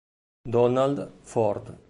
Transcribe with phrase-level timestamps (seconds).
[0.49, 1.77] Donald Ford